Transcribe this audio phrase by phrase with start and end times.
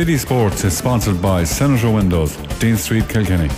[0.00, 3.50] City Sports is sponsored by Senator Windows, Dean Street, Kilkenny.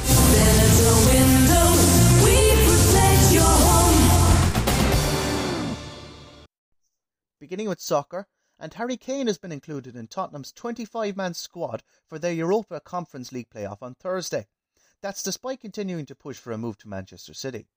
[7.38, 8.26] Beginning with soccer,
[8.58, 13.30] and Harry Kane has been included in Tottenham's 25 man squad for their Europa Conference
[13.30, 14.48] League playoff on Thursday.
[15.00, 17.68] That's despite continuing to push for a move to Manchester City.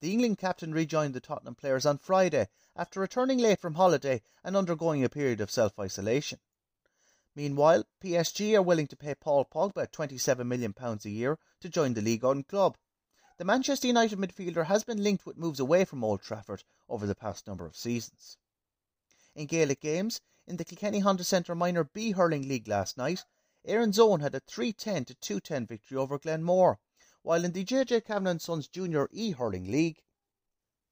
[0.00, 4.56] The England captain rejoined the Tottenham players on Friday after returning late from holiday and
[4.56, 6.40] undergoing a period of self isolation.
[7.36, 12.02] Meanwhile, PSG are willing to pay Paul Pogba £27 million a year to join the
[12.02, 12.76] League One club.
[13.38, 17.14] The Manchester United midfielder has been linked with moves away from Old Trafford over the
[17.14, 18.36] past number of seasons.
[19.34, 23.24] In Gaelic games, in the Kilkenny Honda Centre Minor B Hurling League last night,
[23.64, 26.80] Erin's Own had a 310 to 210 victory over Glenmore,
[27.22, 30.02] while in the JJ Kavanagh Sons Junior E Hurling League,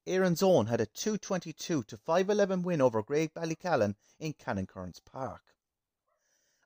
[0.06, 5.42] Erin's Own had a 222 to 511 win over Great Ballycallan in Cannonkearns Park.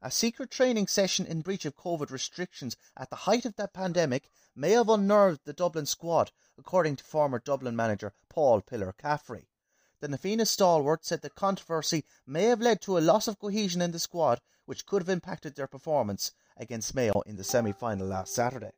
[0.04, 4.28] A secret training session in breach of COVID restrictions at the height of that pandemic
[4.52, 9.46] may have unnerved the Dublin squad, according to former Dublin manager Paul Pillar Caffrey.
[10.00, 13.80] The Na Fianna stalwart said the controversy may have led to a loss of cohesion
[13.80, 18.08] in the squad, which could have impacted their performance against Mayo in the semi final
[18.08, 18.72] last Saturday.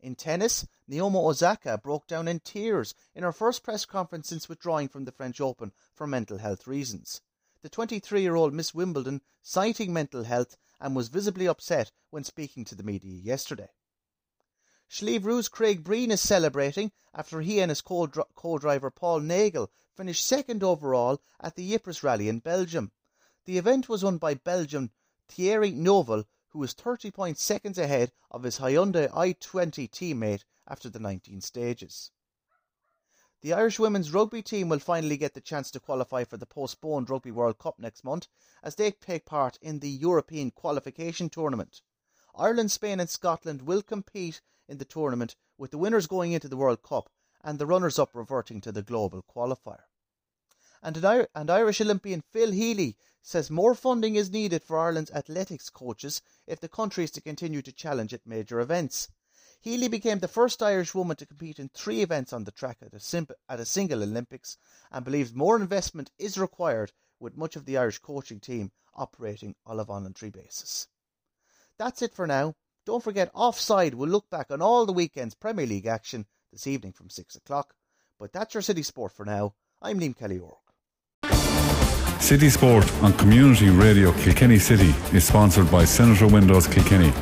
[0.00, 4.88] In tennis, Naomi Osaka broke down in tears in her first press conference since withdrawing
[4.88, 7.20] from the French Open for mental health reasons
[7.62, 12.64] the 23 year old Miss Wimbledon citing mental health and was visibly upset when speaking
[12.64, 13.68] to the media yesterday.
[14.88, 18.08] Slieverue's Craig Breen is celebrating after he and his co
[18.58, 22.90] driver Paul Nagle finished second overall at the Ypres Rally in Belgium.
[23.44, 24.90] The event was won by Belgian
[25.28, 30.98] Thierry Neuville, who was 30 points seconds ahead of his Hyundai i20 teammate after the
[30.98, 32.10] 19 stages.
[33.42, 37.10] The Irish women's rugby team will finally get the chance to qualify for the postponed
[37.10, 38.28] Rugby World Cup next month
[38.62, 41.82] as they take part in the European qualification tournament.
[42.36, 46.56] Ireland, Spain, and Scotland will compete in the tournament with the winners going into the
[46.56, 47.10] World Cup
[47.42, 49.86] and the runners up reverting to the global qualifier.
[50.80, 55.68] And, an, and Irish Olympian Phil Healy says more funding is needed for Ireland's athletics
[55.68, 59.08] coaches if the country is to continue to challenge at major events.
[59.62, 62.92] Healy became the first Irish woman to compete in three events on the track at
[62.92, 64.58] a, at a single Olympics
[64.90, 66.90] and believes more investment is required
[67.20, 70.88] with much of the Irish coaching team operating on a voluntary basis.
[71.78, 72.56] That's it for now.
[72.84, 76.90] Don't forget, Offside will look back on all the weekend's Premier League action this evening
[76.90, 77.74] from 6 o'clock.
[78.18, 79.54] But that's your City Sport for now.
[79.80, 80.58] I'm Liam Kelly O'Rourke.
[82.20, 87.12] City Sport on Community Radio Kilkenny City is sponsored by Senator Windows Kilkenny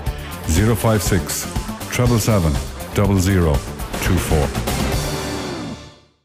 [0.49, 1.60] 056
[1.91, 2.53] treble seven
[2.95, 3.53] double zero
[4.03, 4.70] two four.